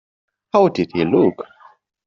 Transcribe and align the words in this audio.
How 0.51 0.69
did 0.69 0.93
he 0.95 1.05
look? 1.05 1.43